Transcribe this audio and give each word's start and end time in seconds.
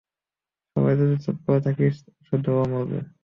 সবাই 0.75 0.95
যদি 0.99 1.15
চুপ 1.23 1.37
করে 1.45 1.59
থাকিস 1.65 1.95
শুধু 2.27 2.49
ও 2.53 2.63
মরবে। 2.71 2.99